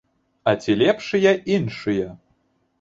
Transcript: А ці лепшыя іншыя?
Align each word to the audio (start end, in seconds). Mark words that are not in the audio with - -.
А 0.51 0.53
ці 0.63 0.77
лепшыя 0.83 1.35
іншыя? 1.55 2.11